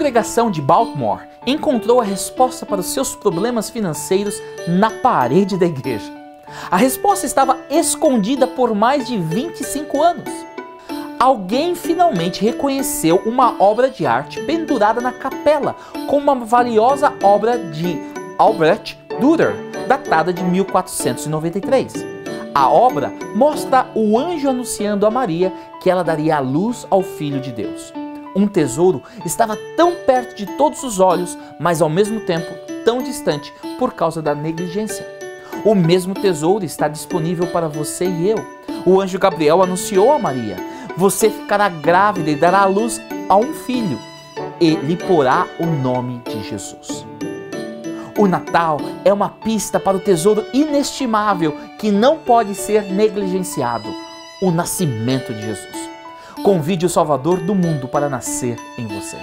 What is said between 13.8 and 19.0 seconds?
de arte pendurada na capela como uma valiosa obra de Albrecht